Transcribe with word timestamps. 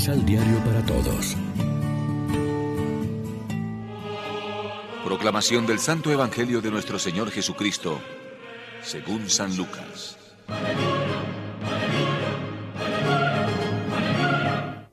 Misal 0.00 0.24
Diario 0.24 0.56
para 0.64 0.82
Todos. 0.86 1.36
Proclamación 5.04 5.66
del 5.66 5.78
Santo 5.78 6.10
Evangelio 6.10 6.62
de 6.62 6.70
nuestro 6.70 6.98
Señor 6.98 7.30
Jesucristo, 7.30 7.98
según 8.80 9.28
San 9.28 9.54
Lucas. 9.58 10.16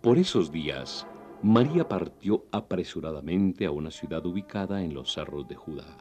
Por 0.02 0.18
esos 0.18 0.52
días, 0.52 1.08
María 1.42 1.88
partió 1.88 2.44
apresuradamente 2.52 3.66
a 3.66 3.71
una 3.71 3.92
ciudad 3.92 4.26
ubicada 4.26 4.84
en 4.84 4.94
los 4.94 5.14
cerros 5.14 5.48
de 5.48 5.55
Judá. 5.55 5.98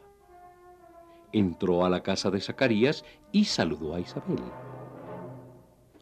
Entró 1.32 1.84
a 1.84 1.90
la 1.90 2.02
casa 2.02 2.32
de 2.32 2.40
Zacarías 2.40 3.04
y 3.30 3.44
saludó 3.44 3.94
a 3.94 4.00
Isabel. 4.00 4.42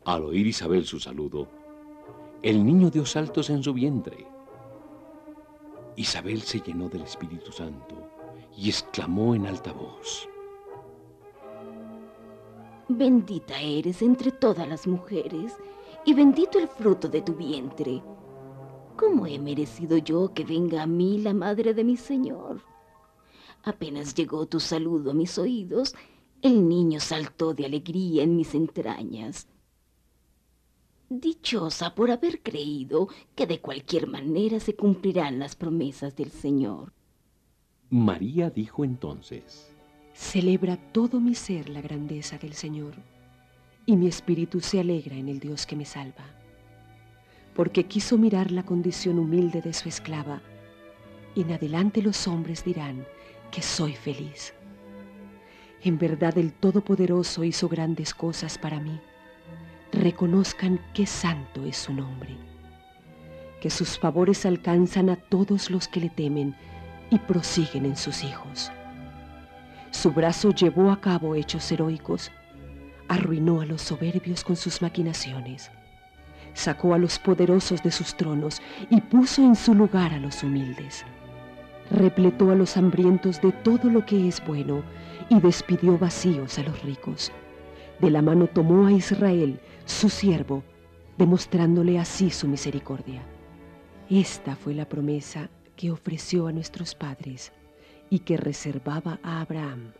Al 0.07 0.25
oír 0.25 0.47
Isabel 0.47 0.87
su 0.87 0.99
saludo, 1.01 1.64
el 2.45 2.63
niño 2.63 2.91
dio 2.91 3.07
saltos 3.07 3.49
en 3.49 3.63
su 3.63 3.73
vientre. 3.73 4.27
Isabel 5.97 6.43
se 6.43 6.61
llenó 6.61 6.91
del 6.91 7.01
Espíritu 7.01 7.51
Santo 7.51 7.97
y 8.55 8.69
exclamó 8.69 9.35
en 9.35 9.47
alta 9.47 9.73
voz. 9.73 10.29
Bendita 12.87 13.59
eres 13.59 14.03
entre 14.03 14.31
todas 14.31 14.69
las 14.69 14.87
mujeres 14.87 15.55
y 16.05 16.13
bendito 16.13 16.59
el 16.59 16.69
fruto 16.69 17.09
de 17.09 17.23
tu 17.23 17.33
vientre. 17.33 18.03
¿Cómo 18.99 19.27
he 19.27 19.39
merecido 19.39 19.97
yo 19.97 20.35
que 20.35 20.45
venga 20.45 20.83
a 20.83 20.87
mí 20.87 21.17
la 21.23 21.33
madre 21.33 21.73
de 21.73 21.83
mi 21.83 21.97
Señor? 21.97 22.61
Apenas 23.63 24.15
llegó 24.15 24.45
tu 24.45 24.61
saludo 24.61 25.13
a 25.13 25.15
mis 25.15 25.39
oídos, 25.39 25.95
el 26.43 26.69
niño 26.69 27.01
saltó 27.01 27.55
de 27.55 27.65
alegría 27.65 28.23
en 28.23 28.37
mis 28.37 28.55
entrañas. 28.55 29.49
Dichosa 31.11 31.95
por 31.95 32.11
haber 32.11 32.41
creído 32.41 33.09
que 33.35 33.47
de 33.47 33.61
cualquier 33.61 34.07
manera 34.07 34.59
se 34.59 34.75
cumplirán 34.75 35.39
las 35.39 35.55
promesas 35.55 36.17
del 36.17 36.31
Señor. 36.31 36.95
María 37.91 38.49
dijo 38.49 38.85
entonces, 38.85 39.71
Celebra 40.15 40.79
todo 40.93 41.21
mi 41.21 41.35
ser 41.35 41.69
la 41.69 41.83
grandeza 41.83 42.39
del 42.39 42.55
Señor, 42.55 42.95
y 43.85 43.97
mi 43.97 44.07
espíritu 44.07 44.61
se 44.61 44.81
alegra 44.81 45.15
en 45.17 45.29
el 45.29 45.41
Dios 45.41 45.67
que 45.67 45.77
me 45.77 45.85
salva, 45.85 46.25
porque 47.55 47.85
quiso 47.85 48.17
mirar 48.17 48.51
la 48.51 48.65
condición 48.65 49.19
humilde 49.19 49.61
de 49.61 49.75
su 49.75 49.91
esclava, 49.91 50.41
y 51.35 51.43
en 51.43 51.53
adelante 51.53 52.01
los 52.01 52.27
hombres 52.27 52.65
dirán 52.65 53.05
que 53.51 53.61
soy 53.61 53.93
feliz. 53.93 54.55
En 55.83 55.99
verdad 55.99 56.39
el 56.39 56.55
Todopoderoso 56.55 57.45
hizo 57.45 57.69
grandes 57.69 58.15
cosas 58.15 58.57
para 58.57 58.81
mí 58.81 58.99
reconozcan 59.95 60.81
qué 60.93 61.07
santo 61.07 61.65
es 61.65 61.77
su 61.77 61.93
nombre, 61.93 62.37
que 63.61 63.71
sus 63.71 63.99
favores 63.99 64.45
alcanzan 64.45 65.09
a 65.11 65.17
todos 65.17 65.71
los 65.71 65.89
que 65.89 66.01
le 66.01 66.11
temen 66.11 66.55
y 67.11 67.19
prosiguen 67.19 67.87
en 67.87 67.97
sus 67.97 68.25
hijos. 68.25 68.71
Su 69.91 70.11
brazo 70.11 70.51
llevó 70.51 70.91
a 70.91 71.01
cabo 71.01 71.35
hechos 71.35 71.71
heroicos, 71.71 72.31
arruinó 73.09 73.61
a 73.61 73.67
los 73.67 73.83
soberbios 73.83 74.43
con 74.45 74.57
sus 74.57 74.83
maquinaciones, 74.83 75.71
sacó 76.55 76.95
a 76.95 76.99
los 76.99 77.19
poderosos 77.19 77.83
de 77.83 77.91
sus 77.91 78.17
tronos 78.17 78.61
y 78.91 79.01
puso 79.01 79.43
en 79.43 79.55
su 79.55 79.75
lugar 79.75 80.13
a 80.13 80.19
los 80.19 80.43
humildes. 80.43 81.05
Repletó 81.91 82.51
a 82.51 82.55
los 82.55 82.77
hambrientos 82.77 83.41
de 83.43 83.53
todo 83.53 83.91
lo 83.91 84.05
que 84.07 84.27
es 84.27 84.45
bueno 84.45 84.83
y 85.29 85.39
despidió 85.41 85.99
vacíos 85.99 86.59
a 86.59 86.63
los 86.63 86.83
ricos. 86.83 87.31
De 88.01 88.11
la 88.11 88.23
mano 88.23 88.47
tomó 88.47 88.87
a 88.87 88.93
Israel, 88.93 89.61
su 89.85 90.09
siervo, 90.09 90.65
demostrándole 91.19 91.99
así 91.99 92.31
su 92.31 92.49
misericordia. 92.49 93.23
Esta 94.09 94.57
fue 94.57 94.75
la 94.75 94.89
promesa 94.89 95.51
que 95.77 95.91
ofreció 95.91 96.47
a 96.47 96.53
nuestros 96.53 96.95
padres 96.95 97.53
y 98.11 98.21
que 98.21 98.37
reservaba 98.37 99.19
a 99.23 99.41
Abraham 99.41 99.93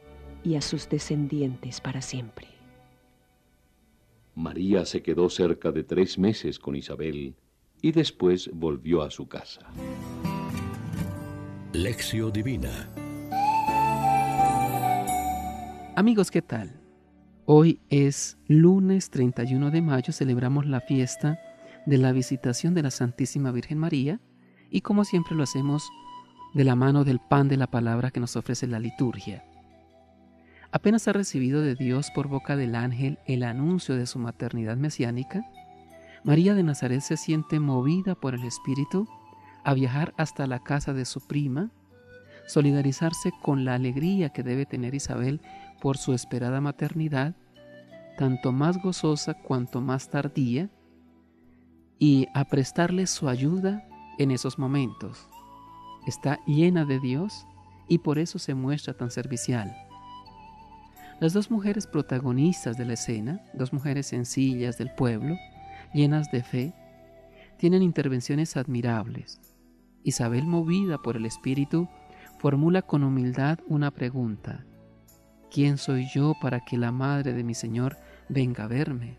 y 0.43 0.57
a 0.57 0.61
sus 0.61 0.89
descendientes 0.89 1.81
para 1.81 2.03
siempre. 2.03 2.49
María 4.35 4.85
se 4.85 5.03
quedó 5.03 5.31
cerca 5.31 5.71
de 5.71 5.85
tres 5.85 6.19
meses 6.19 6.59
con 6.59 6.75
Isabel 6.75 7.35
y 7.81 7.93
después 7.93 8.51
volvió 8.53 9.03
a 9.03 9.11
su 9.11 9.29
casa. 9.29 9.61
Lección 11.73 12.33
Divina 12.33 12.91
Amigos, 15.97 16.31
¿qué 16.31 16.43
tal? 16.43 16.84
Hoy 17.47 17.81
es 17.91 18.39
lunes 18.49 19.11
31 19.11 19.71
de 19.71 19.83
mayo, 19.83 20.15
celebramos 20.15 20.65
la 20.65 20.81
fiesta 20.81 21.39
de 21.85 21.99
la 21.99 22.13
visitación 22.13 22.73
de 22.73 22.83
la 22.83 22.91
Santísima 22.91 23.53
Virgen 23.53 23.77
María 23.77 24.19
y 24.71 24.81
como 24.81 25.05
siempre 25.05 25.37
lo 25.37 25.43
hacemos 25.43 25.91
de 26.55 26.65
la 26.65 26.75
mano 26.75 27.05
del 27.05 27.21
pan 27.21 27.49
de 27.49 27.59
la 27.59 27.67
palabra 27.67 28.11
que 28.11 28.21
nos 28.21 28.37
ofrece 28.37 28.67
la 28.67 28.79
liturgia. 28.79 29.45
Apenas 30.73 31.07
ha 31.07 31.13
recibido 31.13 31.61
de 31.61 31.75
Dios 31.75 32.11
por 32.15 32.29
boca 32.29 32.57
del 32.57 32.75
ángel 32.75 33.19
el 33.27 33.43
anuncio 33.43 33.95
de 33.95 34.07
su 34.07 34.19
maternidad 34.19 34.79
mesiánica, 34.79 35.45
María 36.25 36.55
de 36.55 36.63
Nazaret 36.63 37.03
se 37.03 37.19
siente 37.19 37.61
movida 37.61 38.15
por 38.15 38.35
el 38.35 38.45
Espíritu 38.45 39.07
a 39.65 39.75
viajar 39.75 40.15
hasta 40.17 40.47
la 40.47 40.61
casa 40.61 40.95
de 40.95 41.05
su 41.05 41.21
prima, 41.21 41.71
solidarizarse 42.47 43.33
con 43.43 43.65
la 43.65 43.75
alegría 43.75 44.31
que 44.31 44.43
debe 44.43 44.67
tener 44.67 44.95
Isabel 44.95 45.41
por 45.81 45.97
su 45.97 46.13
esperada 46.13 46.61
maternidad, 46.61 47.35
tanto 48.19 48.53
más 48.53 48.81
gozosa 48.83 49.35
cuanto 49.35 49.81
más 49.81 50.11
tardía, 50.11 50.71
y 51.99 52.27
a 52.35 52.45
prestarle 52.45 53.07
su 53.07 53.29
ayuda 53.29 53.87
en 54.19 54.31
esos 54.31 54.59
momentos. 54.59 55.29
Está 56.07 56.39
llena 56.47 56.85
de 56.85 57.01
Dios 57.01 57.47
y 57.89 57.99
por 57.99 58.19
eso 58.19 58.39
se 58.39 58.55
muestra 58.55 58.95
tan 58.95 59.11
servicial. 59.11 59.75
Las 61.21 61.33
dos 61.33 61.51
mujeres 61.51 61.87
protagonistas 61.87 62.77
de 62.77 62.85
la 62.85 62.95
escena, 62.95 63.41
dos 63.55 63.73
mujeres 63.73 64.09
sencillas 64.09 64.79
del 64.79 64.91
pueblo, 64.91 65.37
llenas 65.95 66.31
de 66.31 66.43
fe, 66.43 66.75
tienen 67.57 67.83
intervenciones 67.83 68.57
admirables. 68.57 69.41
Isabel, 70.03 70.45
movida 70.45 70.99
por 70.99 71.17
el 71.17 71.25
Espíritu, 71.25 71.89
formula 72.45 72.83
con 72.83 73.05
humildad 73.05 73.61
una 73.69 73.91
pregunta. 73.91 74.67
¿Quién 75.51 75.79
soy 75.79 76.07
yo 76.13 76.35
para 76.43 76.61
que 76.61 76.77
la 76.77 76.93
madre 76.93 77.33
de 77.33 77.43
mi 77.43 77.55
Señor 77.55 77.97
venga 78.29 78.65
a 78.65 78.67
verme? 78.69 79.17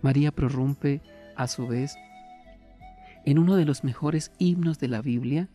María 0.00 0.32
prorrumpe, 0.32 1.02
a 1.36 1.46
su 1.48 1.66
vez, 1.66 1.98
en 3.26 3.38
uno 3.38 3.56
de 3.56 3.66
los 3.66 3.84
mejores 3.84 4.32
himnos 4.38 4.78
de 4.78 4.88
la 4.88 5.02
Biblia 5.02 5.50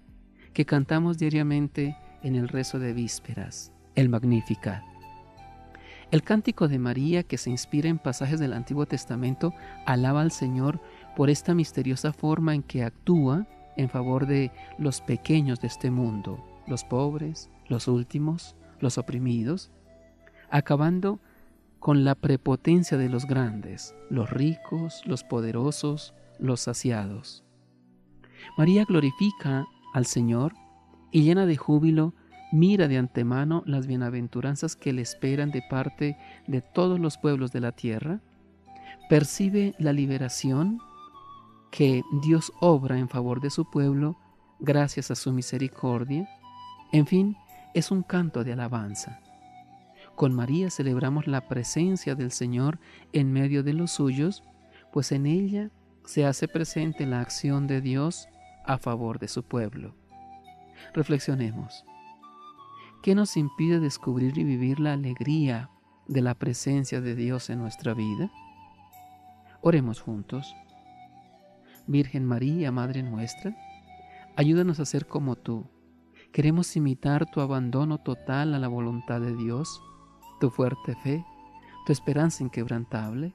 que 0.53 0.67
cantamos 0.67 1.17
diariamente 1.17 1.97
en 2.21 2.35
el 2.35 2.49
rezo 2.49 2.77
de 2.77 2.93
vísperas, 2.93 3.71
el 3.95 4.07
Magnificat. 4.07 4.83
El 6.11 6.21
cántico 6.21 6.67
de 6.67 6.77
María, 6.77 7.23
que 7.23 7.39
se 7.39 7.49
inspira 7.49 7.89
en 7.89 7.97
pasajes 7.97 8.39
del 8.39 8.53
Antiguo 8.53 8.85
Testamento, 8.85 9.55
alaba 9.87 10.21
al 10.21 10.31
Señor 10.31 10.79
por 11.15 11.31
esta 11.31 11.55
misteriosa 11.55 12.13
forma 12.13 12.53
en 12.53 12.61
que 12.61 12.83
actúa 12.83 13.47
en 13.75 13.89
favor 13.89 14.27
de 14.27 14.51
los 14.77 15.01
pequeños 15.01 15.59
de 15.61 15.67
este 15.67 15.89
mundo, 15.89 16.54
los 16.67 16.83
pobres, 16.83 17.49
los 17.67 17.87
últimos, 17.87 18.55
los 18.79 18.97
oprimidos, 18.97 19.71
acabando 20.49 21.19
con 21.79 22.03
la 22.03 22.15
prepotencia 22.15 22.97
de 22.97 23.09
los 23.09 23.25
grandes, 23.25 23.95
los 24.09 24.29
ricos, 24.29 25.01
los 25.05 25.23
poderosos, 25.23 26.13
los 26.39 26.61
saciados. 26.61 27.43
María 28.57 28.85
glorifica 28.85 29.65
al 29.93 30.05
Señor 30.05 30.53
y 31.11 31.23
llena 31.23 31.45
de 31.45 31.57
júbilo 31.57 32.13
mira 32.51 32.87
de 32.87 32.97
antemano 32.97 33.63
las 33.65 33.85
bienaventuranzas 33.87 34.75
que 34.75 34.93
le 34.93 35.01
esperan 35.01 35.51
de 35.51 35.61
parte 35.69 36.17
de 36.47 36.61
todos 36.61 36.99
los 36.99 37.17
pueblos 37.17 37.51
de 37.51 37.59
la 37.59 37.71
tierra, 37.71 38.21
percibe 39.09 39.75
la 39.77 39.93
liberación 39.93 40.79
que 41.71 42.01
Dios 42.23 42.53
obra 42.61 42.97
en 42.97 43.09
favor 43.09 43.41
de 43.41 43.49
su 43.49 43.69
pueblo 43.69 44.17
gracias 44.59 45.11
a 45.11 45.15
su 45.15 45.33
misericordia, 45.33 46.29
en 46.95 47.05
fin, 47.05 47.37
es 47.73 47.91
un 47.91 48.03
canto 48.03 48.45
de 48.45 48.53
alabanza. 48.53 49.19
Con 50.15 50.33
María 50.33 50.69
celebramos 50.69 51.27
la 51.27 51.45
presencia 51.49 52.15
del 52.15 52.31
Señor 52.31 52.79
en 53.11 53.33
medio 53.33 53.63
de 53.63 53.73
los 53.73 53.91
suyos, 53.91 54.43
pues 54.93 55.11
en 55.11 55.25
ella 55.25 55.71
se 56.05 56.25
hace 56.25 56.47
presente 56.47 57.05
la 57.05 57.19
acción 57.19 57.67
de 57.67 57.81
Dios 57.81 58.29
a 58.63 58.77
favor 58.77 59.19
de 59.19 59.27
su 59.27 59.43
pueblo. 59.43 59.93
Reflexionemos. 60.93 61.83
¿Qué 63.03 63.13
nos 63.13 63.35
impide 63.35 63.81
descubrir 63.81 64.37
y 64.37 64.45
vivir 64.45 64.79
la 64.79 64.93
alegría 64.93 65.69
de 66.07 66.21
la 66.21 66.33
presencia 66.33 67.01
de 67.01 67.13
Dios 67.13 67.49
en 67.49 67.59
nuestra 67.59 67.93
vida? 67.93 68.31
Oremos 69.59 69.99
juntos. 69.99 70.55
Virgen 71.87 72.23
María, 72.23 72.71
Madre 72.71 73.03
nuestra, 73.03 73.53
ayúdanos 74.37 74.79
a 74.79 74.85
ser 74.85 75.07
como 75.07 75.35
tú. 75.35 75.74
Queremos 76.35 76.75
imitar 76.75 77.25
tu 77.31 77.39
abandono 77.39 77.99
total 77.99 78.55
a 78.55 78.59
la 78.59 78.67
voluntad 78.67 79.21
de 79.21 79.33
Dios 79.37 79.81
tu 80.41 80.49
fuerte 80.49 80.93
fe, 81.01 81.23
tu 81.85 81.93
esperanza 81.93 82.43
inquebrantable, 82.43 83.33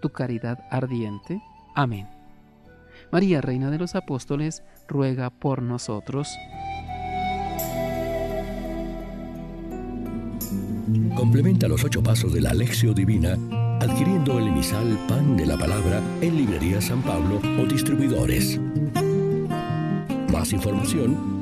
tu 0.00 0.10
caridad 0.10 0.58
ardiente. 0.68 1.40
Amén. 1.76 2.08
María, 3.12 3.40
Reina 3.40 3.70
de 3.70 3.78
los 3.78 3.94
Apóstoles, 3.94 4.64
ruega 4.88 5.30
por 5.30 5.62
nosotros. 5.62 6.36
Complementa 11.14 11.68
los 11.68 11.84
ocho 11.84 12.02
pasos 12.02 12.32
de 12.32 12.40
la 12.40 12.50
Alexio 12.50 12.92
Divina 12.92 13.38
adquiriendo 13.80 14.40
el 14.40 14.48
emisal 14.48 14.98
Pan 15.08 15.36
de 15.36 15.46
la 15.46 15.56
Palabra 15.56 16.02
en 16.20 16.36
Librería 16.38 16.80
San 16.80 17.02
Pablo 17.02 17.40
o 17.62 17.66
distribuidores. 17.66 18.60
Más 20.32 20.52
información 20.52 21.41